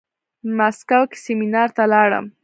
مسکو 0.57 1.01
کې 1.09 1.17
سيمينار 1.25 1.69
ته 1.77 1.83
لاړم. 1.93 2.25